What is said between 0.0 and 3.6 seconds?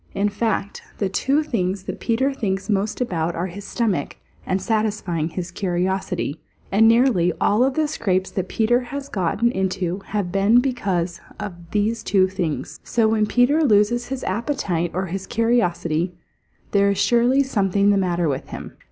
In fact, the two things that Peter thinks most about are